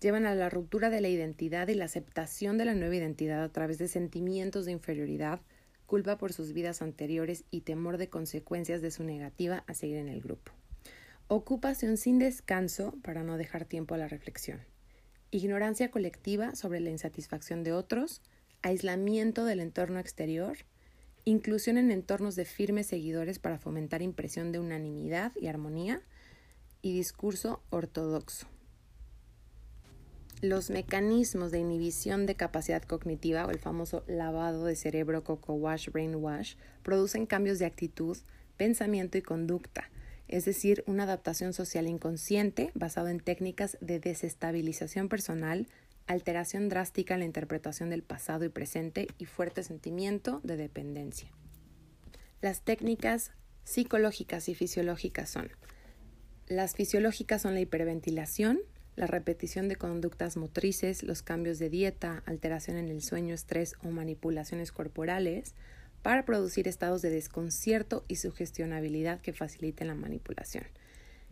[0.00, 3.48] llevan a la ruptura de la identidad y la aceptación de la nueva identidad a
[3.48, 5.40] través de sentimientos de inferioridad,
[5.86, 10.08] culpa por sus vidas anteriores y temor de consecuencias de su negativa a seguir en
[10.08, 10.52] el grupo.
[11.28, 14.60] Ocupación sin descanso para no dejar tiempo a la reflexión.
[15.30, 18.20] Ignorancia colectiva sobre la insatisfacción de otros,
[18.60, 20.58] aislamiento del entorno exterior,
[21.24, 26.02] inclusión en entornos de firmes seguidores para fomentar impresión de unanimidad y armonía,
[26.84, 28.46] y discurso ortodoxo.
[30.42, 35.88] Los mecanismos de inhibición de capacidad cognitiva o el famoso lavado de cerebro coco wash
[35.88, 38.18] brain wash producen cambios de actitud,
[38.58, 39.88] pensamiento y conducta,
[40.28, 45.68] es decir, una adaptación social inconsciente basada en técnicas de desestabilización personal,
[46.06, 51.30] alteración drástica en la interpretación del pasado y presente y fuerte sentimiento de dependencia.
[52.42, 53.30] Las técnicas
[53.62, 55.50] psicológicas y fisiológicas son
[56.48, 58.60] las fisiológicas son la hiperventilación,
[58.96, 63.90] la repetición de conductas motrices, los cambios de dieta, alteración en el sueño, estrés o
[63.90, 65.54] manipulaciones corporales
[66.02, 70.64] para producir estados de desconcierto y sugestionabilidad que faciliten la manipulación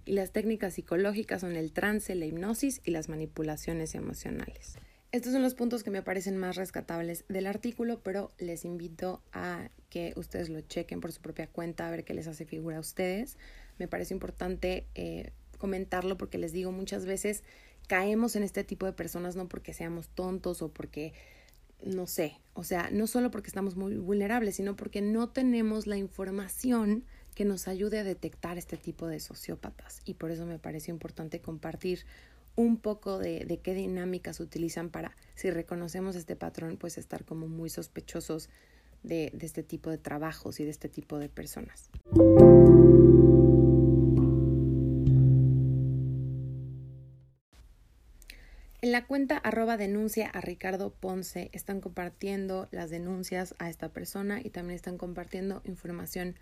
[0.04, 4.76] y las técnicas psicológicas son el trance, la hipnosis y las manipulaciones emocionales.
[5.12, 9.68] Estos son los puntos que me parecen más rescatables del artículo, pero les invito a
[9.90, 12.80] que ustedes lo chequen por su propia cuenta, a ver qué les hace figura a
[12.80, 13.36] ustedes.
[13.78, 17.42] Me parece importante eh, comentarlo porque les digo muchas veces
[17.86, 21.12] caemos en este tipo de personas no porque seamos tontos o porque
[21.84, 25.96] no sé, o sea, no solo porque estamos muy vulnerables, sino porque no tenemos la
[25.96, 27.04] información
[27.34, 30.00] que nos ayude a detectar este tipo de sociópatas.
[30.04, 32.04] Y por eso me parece importante compartir
[32.54, 37.48] un poco de, de, qué dinámicas utilizan para, si reconocemos este patrón, pues estar como
[37.48, 38.50] muy sospechosos
[39.02, 41.90] de, de este tipo de trabajos y de este tipo de personas.
[48.82, 54.40] En la cuenta arroba denuncia a Ricardo Ponce están compartiendo las denuncias a esta persona
[54.42, 56.34] y también están compartiendo información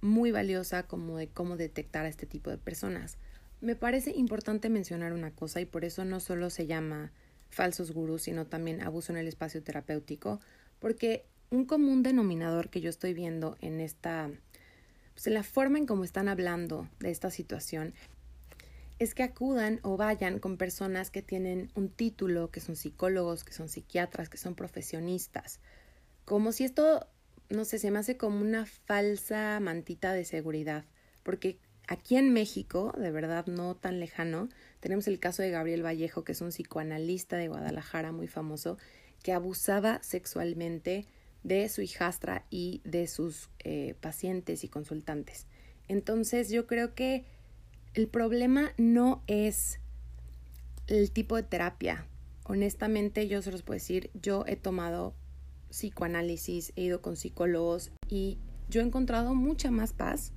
[0.00, 3.16] muy valiosa como de cómo detectar a este tipo de personas.
[3.60, 7.12] Me parece importante mencionar una cosa y por eso no solo se llama
[7.48, 10.40] falsos gurús, sino también abuso en el espacio terapéutico,
[10.80, 14.32] porque un común denominador que yo estoy viendo en esta,
[15.12, 17.94] pues en la forma en cómo están hablando de esta situación,
[18.98, 23.52] es que acudan o vayan con personas que tienen un título, que son psicólogos, que
[23.52, 25.60] son psiquiatras, que son profesionistas,
[26.24, 27.06] como si esto
[27.50, 30.84] no sé, se me hace como una falsa mantita de seguridad,
[31.22, 34.48] porque aquí en México, de verdad no tan lejano,
[34.80, 38.78] tenemos el caso de Gabriel Vallejo, que es un psicoanalista de Guadalajara muy famoso,
[39.22, 41.06] que abusaba sexualmente
[41.42, 45.46] de su hijastra y de sus eh, pacientes y consultantes.
[45.88, 47.24] Entonces yo creo que
[47.94, 49.78] el problema no es
[50.88, 52.06] el tipo de terapia.
[52.44, 55.14] Honestamente yo se los puedo decir, yo he tomado
[55.70, 60.32] psicoanálisis, he ido con psicólogos y yo he encontrado mucha más paz,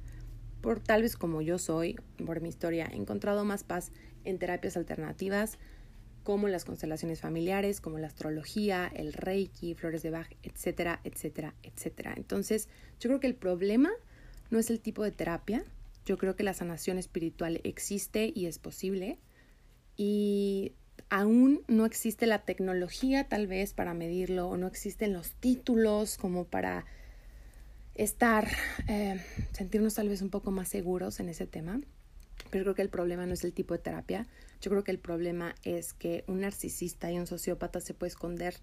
[0.61, 3.91] por tal vez como yo soy, por mi historia, he encontrado más paz
[4.23, 5.57] en terapias alternativas
[6.23, 12.13] como las constelaciones familiares, como la astrología, el reiki, flores de Bach, etcétera, etcétera, etcétera.
[12.17, 12.67] Entonces,
[12.99, 13.91] yo creo que el problema
[14.49, 15.63] no es el tipo de terapia,
[16.07, 19.19] yo creo que la sanación espiritual existe y es posible
[19.97, 20.71] y
[21.09, 26.45] aún no existe la tecnología tal vez para medirlo o no existen los títulos como
[26.45, 26.85] para
[27.95, 28.47] estar,
[28.87, 31.81] eh, sentirnos tal vez un poco más seguros en ese tema.
[32.51, 34.27] Pero creo que el problema no es el tipo de terapia.
[34.61, 38.55] Yo creo que el problema es que un narcisista y un sociópata se puede esconder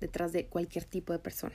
[0.00, 1.54] detrás de cualquier tipo de persona.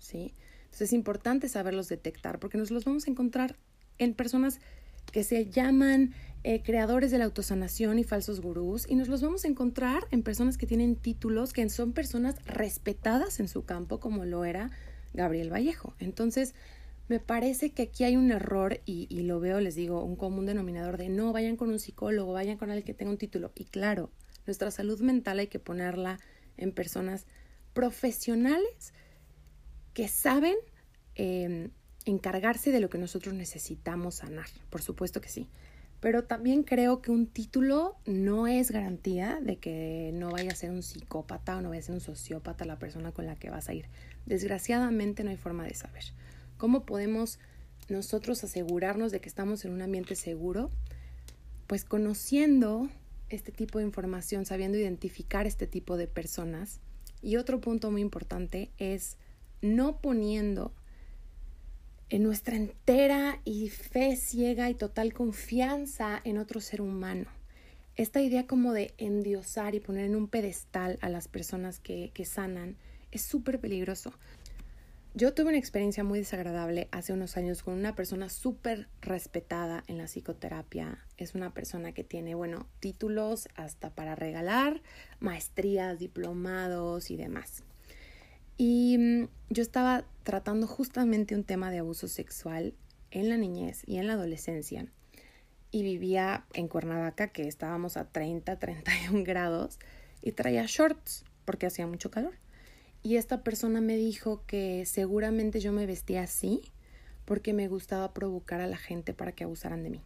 [0.00, 0.34] ¿Sí?
[0.64, 3.56] Entonces es importante saberlos detectar porque nos los vamos a encontrar
[3.98, 4.60] en personas
[5.12, 9.44] que se llaman eh, creadores de la autosanación y falsos gurús y nos los vamos
[9.44, 14.24] a encontrar en personas que tienen títulos que son personas respetadas en su campo como
[14.24, 14.70] lo era
[15.14, 15.94] Gabriel Vallejo.
[15.98, 16.54] Entonces,
[17.08, 20.98] me parece que aquí hay un error y, lo veo, les digo, un común denominador
[20.98, 23.50] de no, vayan con un psicólogo, vayan con alguien que tenga un título.
[23.54, 24.10] Y claro,
[24.46, 26.20] nuestra salud mental hay que ponerla
[26.58, 27.26] en personas
[27.72, 28.92] profesionales
[29.94, 30.56] que saben
[31.14, 31.70] em,
[32.10, 34.46] encargarse de lo que nosotros necesitamos sanar.
[34.70, 35.48] Por supuesto que sí.
[36.00, 40.70] Pero también creo que un título no es garantía de que no vaya a ser
[40.70, 43.68] un psicópata o no vaya a ser un sociópata la persona con la que vas
[43.68, 43.86] a ir.
[44.24, 46.04] Desgraciadamente no hay forma de saber.
[46.56, 47.40] ¿Cómo podemos
[47.88, 50.70] nosotros asegurarnos de que estamos en un ambiente seguro?
[51.66, 52.88] Pues conociendo
[53.28, 56.80] este tipo de información, sabiendo identificar este tipo de personas.
[57.20, 59.16] Y otro punto muy importante es
[59.60, 60.72] no poniendo
[62.10, 67.26] en nuestra entera y fe ciega y total confianza en otro ser humano.
[67.96, 72.24] Esta idea como de endiosar y poner en un pedestal a las personas que, que
[72.24, 72.76] sanan
[73.10, 74.12] es súper peligroso.
[75.14, 79.98] Yo tuve una experiencia muy desagradable hace unos años con una persona súper respetada en
[79.98, 81.04] la psicoterapia.
[81.16, 84.80] Es una persona que tiene, bueno, títulos hasta para regalar,
[85.18, 87.64] maestrías, diplomados y demás.
[88.58, 92.74] Y mm, yo estaba tratando justamente un tema de abuso sexual
[93.10, 94.86] en la niñez y en la adolescencia.
[95.70, 99.78] Y vivía en Cuernavaca, que estábamos a 30, 31 grados,
[100.20, 102.34] y traía shorts porque hacía mucho calor.
[103.02, 106.60] Y esta persona me dijo que seguramente yo me vestía así
[107.24, 110.02] porque me gustaba provocar a la gente para que abusaran de mí.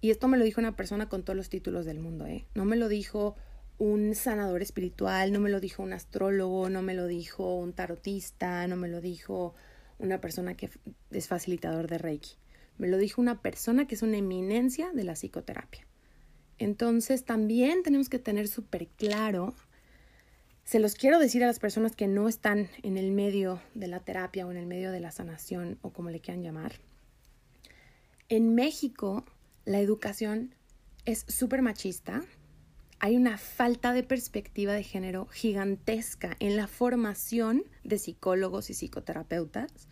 [0.00, 2.46] Y esto me lo dijo una persona con todos los títulos del mundo, ¿eh?
[2.54, 3.36] No me lo dijo
[3.80, 8.66] un sanador espiritual, no me lo dijo un astrólogo, no me lo dijo un tarotista,
[8.66, 9.54] no me lo dijo
[9.98, 10.68] una persona que
[11.10, 12.32] es facilitador de Reiki.
[12.76, 15.86] Me lo dijo una persona que es una eminencia de la psicoterapia.
[16.58, 19.54] Entonces también tenemos que tener súper claro,
[20.62, 24.00] se los quiero decir a las personas que no están en el medio de la
[24.00, 26.74] terapia o en el medio de la sanación o como le quieran llamar.
[28.28, 29.24] En México
[29.64, 30.54] la educación
[31.06, 32.22] es súper machista,
[33.00, 39.88] hay una falta de perspectiva de género gigantesca en la formación de psicólogos y psicoterapeutas.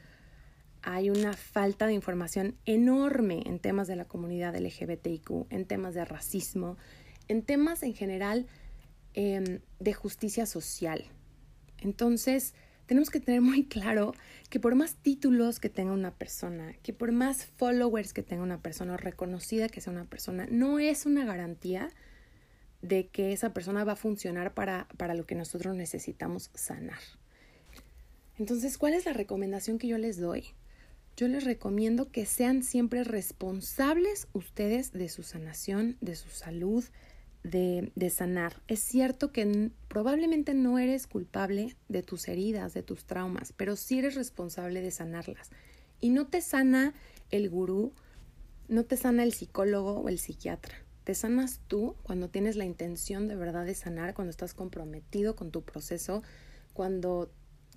[0.82, 6.04] Hay una falta de información enorme en temas de la comunidad LGBTIQ, en temas de
[6.04, 6.76] racismo,
[7.28, 8.46] en temas en general
[9.14, 11.06] em, de justicia social.
[11.78, 14.12] Entonces, tenemos que tener muy claro
[14.50, 18.60] que por más títulos que tenga una persona, que por más followers que tenga una
[18.60, 21.90] persona, reconocida que sea una persona, no es una garantía
[22.82, 27.00] de que esa persona va a funcionar para, para lo que nosotros necesitamos sanar.
[28.38, 30.44] Entonces, ¿cuál es la recomendación que yo les doy?
[31.16, 36.84] Yo les recomiendo que sean siempre responsables ustedes de su sanación, de su salud,
[37.42, 38.62] de, de, sanar.
[38.68, 43.98] Es cierto que probablemente no eres culpable de tus heridas, de tus traumas, pero sí
[43.98, 45.50] eres responsable de sanarlas.
[46.00, 46.94] Y no te sana
[47.30, 47.92] el gurú,
[48.68, 50.76] no te sana el psicólogo o el psiquiatra.
[51.08, 55.50] Te sanas tú cuando tienes la intención de verdad de sanar, cuando estás comprometido con
[55.50, 56.22] tu proceso,
[56.74, 57.32] cuando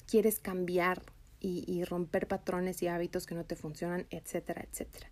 [0.06, 1.02] quieres cambiar
[1.40, 5.10] y, romper patrones y hábitos que no te funcionan, etcétera, etcétera.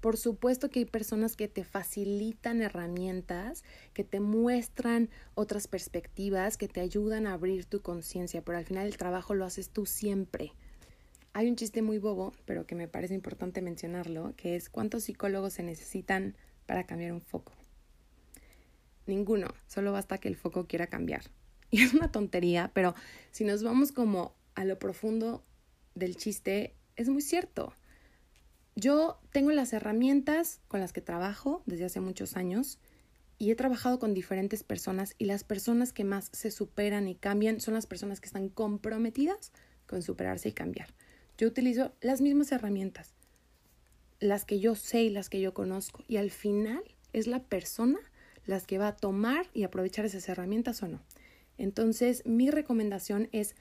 [0.00, 3.62] Por supuesto que hay personas que te facilitan herramientas,
[3.94, 8.88] que te muestran otras perspectivas, que te ayudan a abrir tu conciencia, pero al final
[8.88, 10.54] el trabajo lo haces tú siempre.
[11.34, 15.52] Hay un chiste muy bobo, pero que me parece importante mencionarlo, que es cuántos psicólogos
[15.52, 16.34] se necesitan
[16.66, 17.59] para cambiar un foco.
[19.10, 21.22] Ninguno, solo basta que el foco quiera cambiar.
[21.72, 22.96] Y es una tontería, pero
[23.30, 25.44] si nos vamos como a lo profundo
[25.94, 27.74] del chiste, es muy cierto.
[28.74, 32.80] Yo tengo las herramientas con las que trabajo desde hace muchos años
[33.38, 37.60] y he trabajado con diferentes personas y las personas que más se superan y cambian
[37.60, 39.52] son las personas que están comprometidas
[39.86, 40.88] con superarse y cambiar.
[41.38, 43.14] Yo utilizo las mismas herramientas,
[44.18, 46.82] las que yo sé y las que yo conozco y al final
[47.12, 47.98] es la persona
[48.46, 51.00] las que va a tomar y aprovechar esas herramientas o no.
[51.58, 53.54] Entonces, mi recomendación es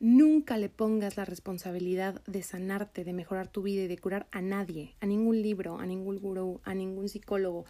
[0.00, 4.42] nunca le pongas la responsabilidad de sanarte, de mejorar tu vida y de curar a
[4.42, 7.64] nadie, a ningún libro, a ningún gurú, a ningún psicólogo.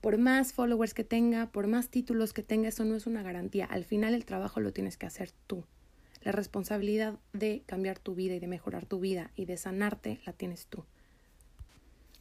[0.00, 3.66] Por más followers que tenga, por más títulos que tenga, eso no es una garantía.
[3.66, 5.64] Al final el trabajo lo tienes que hacer tú.
[6.22, 10.32] La responsabilidad de cambiar tu vida y de mejorar tu vida y de sanarte la
[10.32, 10.84] tienes tú.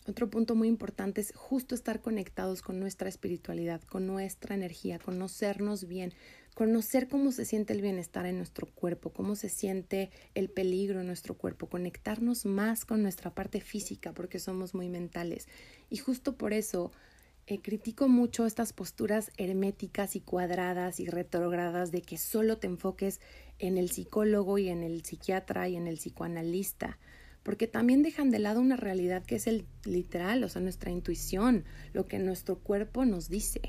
[0.07, 5.87] Otro punto muy importante es justo estar conectados con nuestra espiritualidad, con nuestra energía, conocernos
[5.87, 6.13] bien,
[6.53, 11.07] conocer cómo se siente el bienestar en nuestro cuerpo, cómo se siente el peligro en
[11.07, 15.47] nuestro cuerpo, conectarnos más con nuestra parte física porque somos muy mentales.
[15.89, 16.91] Y justo por eso
[17.47, 23.21] eh, critico mucho estas posturas herméticas y cuadradas y retrógradas de que solo te enfoques
[23.57, 26.99] en el psicólogo y en el psiquiatra y en el psicoanalista
[27.45, 31.63] porque también dejan de lado una realidad que es el literal, o sea, nuestra intuición,
[31.93, 33.61] lo que nuestro cuerpo nos dice,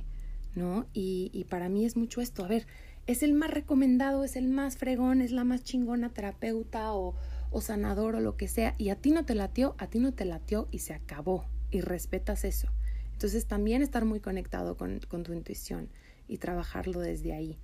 [0.55, 0.87] ¿no?
[0.95, 2.67] Y, para mí es mucho esto, a ver,
[3.07, 7.15] es el más recomendado, es el más fregón, es la más chingona terapeuta o,
[7.61, 10.25] sanador o lo que sea, y a ti no te latió, a ti no te
[10.25, 12.69] latió y se acabó, y respetas eso.
[13.13, 15.91] Entonces también estar muy conectado con, con tu intuición
[16.29, 17.59] y trabajarlo desde ahí.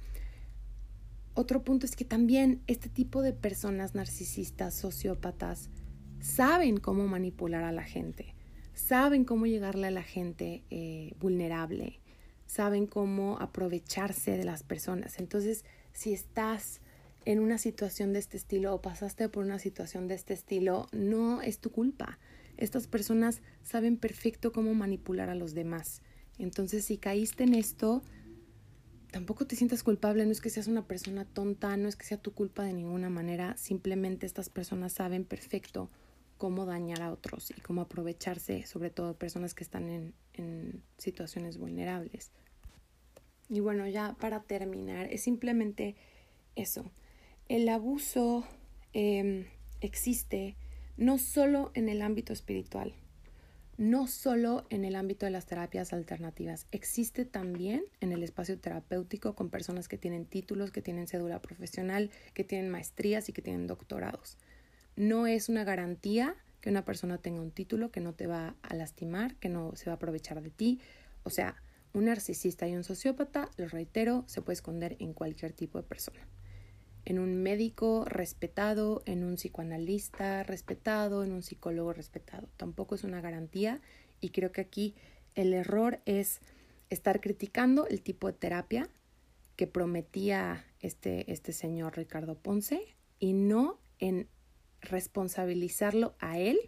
[1.33, 5.71] Otro punto es que también este tipo de personas narcisistas, sociópatas,
[6.23, 8.35] saben cómo manipular a la gente,
[8.75, 12.01] saben cómo llegarle a la gente eh, vulnerable,
[12.47, 15.18] saben cómo aprovecharse de las personas.
[15.18, 16.81] Entonces, si estás
[17.25, 21.43] en una situación de este estilo o pasaste por una situación de este estilo, no
[21.43, 22.18] es tu culpa.
[22.57, 26.03] Estas personas saben perfecto cómo manipular a los demás.
[26.39, 28.03] Entonces, si caíste en esto,
[29.11, 32.18] tampoco te sientas culpable, no es que seas una persona tonta, no es que sea
[32.18, 35.91] tu culpa de ninguna manera, simplemente estas personas saben perfecto
[36.43, 41.57] cómo dañar a otros y cómo aprovecharse, sobre todo personas que están en, en situaciones
[41.57, 42.32] vulnerables.
[43.49, 45.95] Y bueno, ya para terminar, es simplemente
[46.57, 46.90] eso.
[47.49, 48.45] El abuso
[48.93, 49.45] em,
[49.80, 50.57] existe
[50.97, 52.93] no solo en el ámbito espiritual,
[53.78, 59.36] no solo en el ámbito de las terapias alternativas, existe también en el espacio terapéutico
[59.36, 63.68] con personas que tienen títulos, que tienen cédula profesional, que tienen maestrías y que tienen
[63.68, 64.38] doctorados
[64.97, 68.74] no es una garantía que una persona tenga un título que no te va a
[68.74, 70.80] lastimar, que no se va a aprovechar de ti.
[71.24, 71.57] O sea,
[71.93, 76.26] un narcisista y un sociópata, lo reitero, se puede esconder en cualquier tipo de persona.
[77.05, 82.49] En un médico respetado, en un psicoanalista respetado, en un psicólogo respetado.
[82.57, 83.80] Tampoco es una garantía
[84.20, 84.95] y creo que aquí
[85.34, 86.40] el error es
[86.90, 88.88] estar criticando el tipo de terapia
[89.57, 94.28] que prometía este, este señor Ricardo Ponce y no en
[94.83, 96.59] responsabilizarlo a él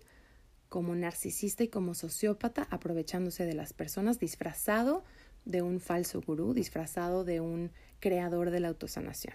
[0.69, 5.05] como narcisista y como sociópata, aprovechándose de las personas, disfrazado
[5.45, 9.35] de un falso gurú, disfrazado de un creador de la autosanación.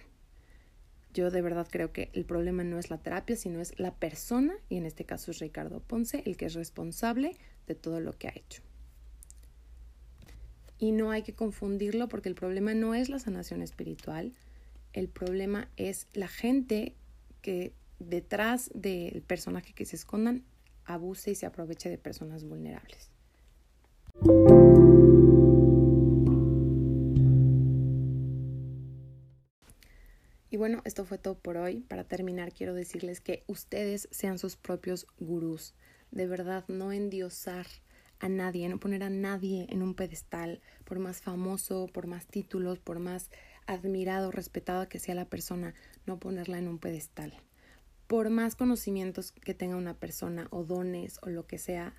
[1.14, 4.54] Yo de verdad creo que el problema no es la terapia, sino es la persona,
[4.70, 7.36] y en este caso es Ricardo Ponce, el que es responsable
[7.68, 8.62] de todo lo que ha hecho.
[10.78, 14.34] Y no hay que confundirlo porque el problema no es la sanación espiritual,
[14.94, 16.96] el problema es la gente
[17.42, 20.44] que detrás del personaje que se escondan
[20.86, 23.12] abuse y se aproveche de personas vulnerables.
[30.52, 31.82] Y bueno, esto fue todo por hoy.
[31.82, 35.76] Para terminar, quiero decirles que ustedes sean sus propios gurús.
[36.12, 37.68] De verdad, no endiosar
[38.20, 42.80] a nadie, no poner a nadie en un pedestal, por más famoso, por más títulos,
[42.80, 43.30] por más
[43.68, 45.76] admirado, respetado que sea la persona,
[46.08, 47.40] no ponerla en un pedestal
[48.10, 51.94] por más conocimientos que tenga una persona o dones o lo que sea,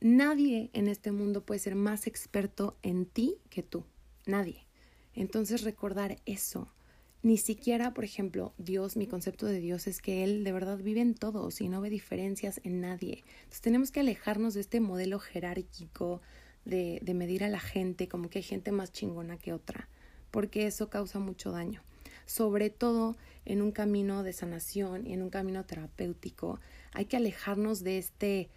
[0.00, 3.84] nadie en este mundo puede ser más experto en ti que tú.
[4.26, 4.66] Nadie.
[5.14, 6.74] Entonces recordar eso.
[7.22, 11.00] Ni siquiera, por ejemplo, Dios, mi concepto de Dios es que Él de verdad vive
[11.00, 13.22] en todos y no ve diferencias en nadie.
[13.36, 16.22] Entonces tenemos que alejarnos de este modelo jerárquico
[16.64, 19.88] de, de medir a la gente como que hay gente más chingona que otra,
[20.32, 21.84] porque eso causa mucho daño
[22.26, 26.60] sobre todo en un camino de sanación y en un camino terapéutico.
[26.92, 28.50] Hay que alejarnos de este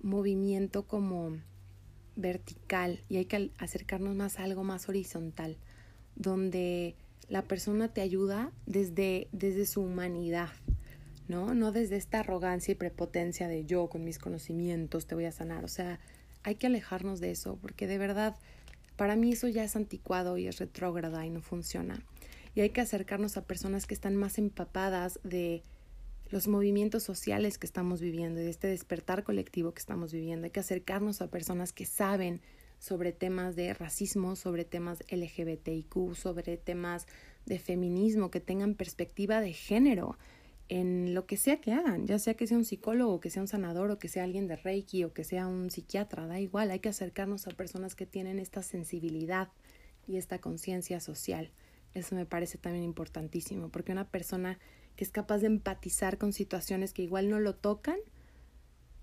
[0.00, 1.38] movimiento como
[2.14, 5.56] vertical y hay que acercarnos más a algo más horizontal,
[6.14, 6.94] donde
[7.28, 10.50] la persona te ayuda desde, desde su humanidad,
[11.26, 11.54] ¿no?
[11.54, 15.64] No desde esta arrogancia y prepotencia de yo con mis conocimientos te voy a sanar.
[15.64, 15.98] O sea,
[16.42, 18.36] hay que alejarnos de eso, porque de verdad,
[18.96, 22.04] para mí eso ya es anticuado y es retrógrada y no funciona
[22.54, 25.62] y hay que acercarnos a personas que están más empapadas de
[26.30, 30.44] los movimientos sociales que estamos viviendo de este despertar colectivo que estamos viviendo.
[30.46, 32.40] Hay que acercarnos a personas que saben
[32.78, 37.06] sobre temas de racismo, sobre temas LGBTIQ, sobre temas
[37.46, 40.18] de feminismo, que tengan perspectiva de género
[40.68, 43.48] en lo que sea que hagan, ya sea que sea un psicólogo, que sea un
[43.48, 46.80] sanador o que sea alguien de Reiki o que sea un psiquiatra, da igual, hay
[46.80, 49.48] que acercarnos a personas que tienen esta sensibilidad
[50.06, 51.50] y esta conciencia social.
[51.94, 54.58] Eso me parece también importantísimo, porque una persona
[54.96, 57.98] que es capaz de empatizar con situaciones que igual no lo tocan,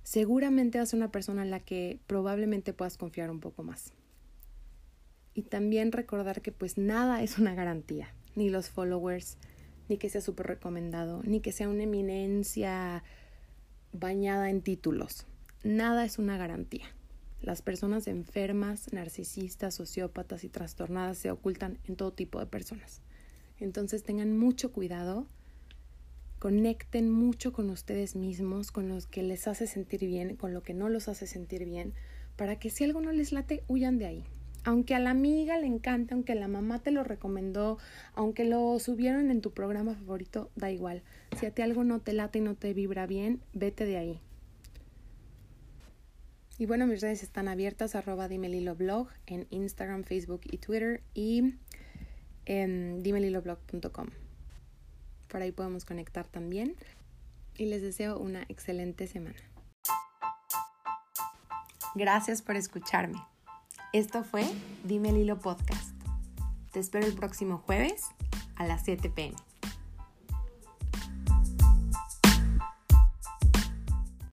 [0.03, 3.93] seguramente vas a ser una persona en la que probablemente puedas confiar un poco más.
[5.33, 9.37] Y también recordar que pues nada es una garantía, ni los followers,
[9.87, 13.03] ni que sea súper recomendado, ni que sea una eminencia
[13.93, 15.25] bañada en títulos.
[15.63, 16.85] Nada es una garantía.
[17.41, 23.01] Las personas enfermas, narcisistas, sociópatas y trastornadas se ocultan en todo tipo de personas.
[23.59, 25.25] Entonces tengan mucho cuidado,
[26.37, 30.73] conecten mucho con ustedes mismos, con los que les hace sentir bien, con lo que
[30.73, 31.93] no los hace sentir bien,
[32.35, 34.23] para que si algo no les late, huyan de ahí.
[34.63, 37.79] Aunque a la amiga le encante, aunque la mamá te lo recomendó,
[38.13, 41.01] aunque lo subieron en tu programa favorito, da igual.
[41.39, 44.21] Si a ti algo no te late y no te vibra bien, vete de ahí.
[46.61, 51.55] Y bueno, mis redes están abiertas, arroba blog en Instagram, Facebook y Twitter y
[52.45, 54.09] en dimeliloblog.com.
[55.27, 56.75] Por ahí podemos conectar también.
[57.57, 59.39] Y les deseo una excelente semana.
[61.95, 63.17] Gracias por escucharme.
[63.91, 64.45] Esto fue
[64.83, 65.95] Dime el Hilo Podcast.
[66.71, 68.03] Te espero el próximo jueves
[68.55, 69.35] a las 7 pm.